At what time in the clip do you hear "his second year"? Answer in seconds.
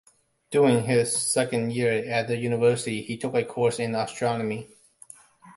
0.85-2.03